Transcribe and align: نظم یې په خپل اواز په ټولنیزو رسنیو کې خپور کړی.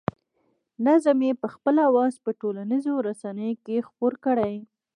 نظم 0.85 1.17
یې 1.27 1.33
په 1.41 1.47
خپل 1.53 1.75
اواز 1.87 2.13
په 2.23 2.29
ټولنیزو 2.41 2.93
رسنیو 3.07 3.61
کې 3.65 3.85
خپور 3.87 4.13
کړی. 4.25 4.55